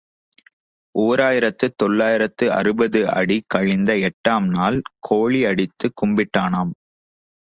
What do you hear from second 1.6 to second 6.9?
தொள்ளாயிரத்து அறுபது ஆடி கழிந்த எட்டாம் நாள் கோழி அடித்துக் கும்பிட்டானாம்.